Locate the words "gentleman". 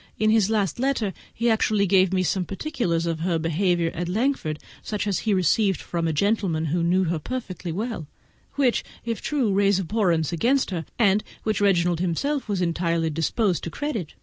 6.11-6.65